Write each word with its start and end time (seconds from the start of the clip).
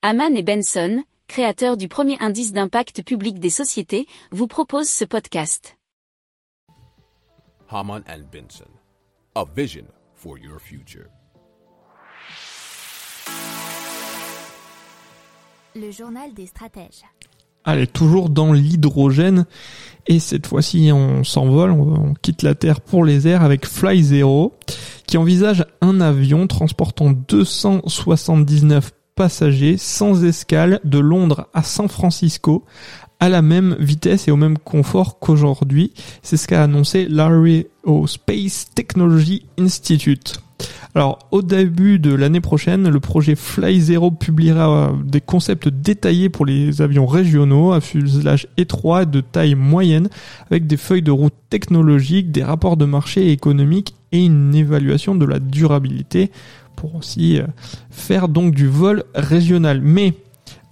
Haman 0.00 0.36
et 0.36 0.44
Benson, 0.44 1.02
créateurs 1.26 1.76
du 1.76 1.88
premier 1.88 2.16
indice 2.20 2.52
d'impact 2.52 3.02
public 3.02 3.40
des 3.40 3.50
sociétés, 3.50 4.06
vous 4.30 4.46
proposent 4.46 4.88
ce 4.88 5.04
podcast. 5.04 5.76
Haman 7.68 8.04
and 8.08 8.22
Benson, 8.32 8.70
a 9.34 9.44
vision 9.56 9.86
for 10.14 10.38
your 10.38 10.60
future. 10.60 11.06
Le 15.74 15.90
journal 15.90 16.32
des 16.32 16.46
stratèges. 16.46 17.02
Allez, 17.64 17.88
toujours 17.88 18.30
dans 18.30 18.52
l'hydrogène. 18.52 19.46
Et 20.06 20.20
cette 20.20 20.46
fois-ci, 20.46 20.90
on 20.92 21.24
s'envole, 21.24 21.72
on, 21.72 22.14
quitte 22.14 22.42
la 22.42 22.54
Terre 22.54 22.80
pour 22.80 23.04
les 23.04 23.26
airs 23.26 23.42
avec 23.42 23.66
Fly 23.66 24.00
Zero, 24.00 24.54
qui 25.08 25.18
envisage 25.18 25.66
un 25.80 26.00
avion 26.00 26.46
transportant 26.46 27.10
279 27.10 28.92
passagers 29.18 29.78
sans 29.78 30.24
escale 30.24 30.78
de 30.84 31.00
Londres 31.00 31.48
à 31.52 31.64
San 31.64 31.88
Francisco 31.88 32.64
à 33.18 33.28
la 33.28 33.42
même 33.42 33.74
vitesse 33.80 34.28
et 34.28 34.30
au 34.30 34.36
même 34.36 34.58
confort 34.58 35.18
qu'aujourd'hui. 35.18 35.92
C'est 36.22 36.36
ce 36.36 36.46
qu'a 36.46 36.62
annoncé 36.62 37.06
Space 38.06 38.66
Technology 38.76 39.44
Institute. 39.58 40.40
Alors, 40.98 41.20
au 41.30 41.42
début 41.42 42.00
de 42.00 42.12
l'année 42.12 42.40
prochaine, 42.40 42.88
le 42.88 42.98
projet 42.98 43.36
Fly 43.36 43.80
Zero 43.80 44.10
publiera 44.10 44.88
euh, 44.88 44.92
des 45.04 45.20
concepts 45.20 45.68
détaillés 45.68 46.28
pour 46.28 46.44
les 46.44 46.82
avions 46.82 47.06
régionaux 47.06 47.70
à 47.70 47.80
fuselage 47.80 48.48
étroit 48.56 49.04
de 49.04 49.20
taille 49.20 49.54
moyenne 49.54 50.08
avec 50.50 50.66
des 50.66 50.76
feuilles 50.76 51.02
de 51.02 51.12
route 51.12 51.34
technologiques, 51.50 52.32
des 52.32 52.42
rapports 52.42 52.76
de 52.76 52.84
marché 52.84 53.30
économiques 53.30 53.94
et 54.10 54.24
une 54.24 54.52
évaluation 54.56 55.14
de 55.14 55.24
la 55.24 55.38
durabilité 55.38 56.32
pour 56.74 56.96
aussi 56.96 57.38
euh, 57.38 57.46
faire 57.90 58.28
donc 58.28 58.52
du 58.52 58.66
vol 58.66 59.04
régional. 59.14 59.80
Mais 59.80 60.14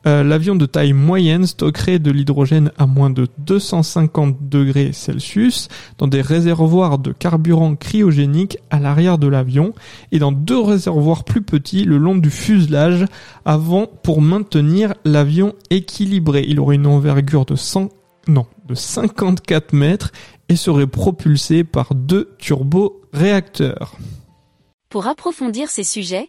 euh, 0.06 0.22
l'avion 0.22 0.54
de 0.54 0.66
taille 0.66 0.92
moyenne 0.92 1.46
stockerait 1.46 1.98
de 1.98 2.10
l'hydrogène 2.10 2.70
à 2.78 2.86
moins 2.86 3.10
de 3.10 3.26
250 3.38 4.48
degrés 4.48 4.92
Celsius 4.92 5.68
dans 5.98 6.06
des 6.06 6.20
réservoirs 6.20 6.98
de 6.98 7.12
carburant 7.12 7.74
cryogénique 7.74 8.58
à 8.70 8.78
l'arrière 8.78 9.18
de 9.18 9.26
l'avion 9.26 9.74
et 10.12 10.18
dans 10.18 10.32
deux 10.32 10.60
réservoirs 10.60 11.24
plus 11.24 11.42
petits 11.42 11.84
le 11.84 11.98
long 11.98 12.16
du 12.16 12.30
fuselage 12.30 13.04
avant 13.44 13.86
pour 13.86 14.22
maintenir 14.22 14.94
l'avion 15.04 15.54
équilibré. 15.70 16.44
Il 16.46 16.60
aurait 16.60 16.76
une 16.76 16.86
envergure 16.86 17.44
de 17.44 17.56
100 17.56 17.88
non, 18.28 18.46
de 18.66 18.74
54 18.74 19.72
mètres 19.72 20.10
et 20.48 20.56
serait 20.56 20.86
propulsé 20.86 21.64
par 21.64 21.94
deux 21.94 22.34
turbo-réacteurs. 22.38 23.96
Pour 24.88 25.06
approfondir 25.06 25.68
ces 25.68 25.84
sujets, 25.84 26.28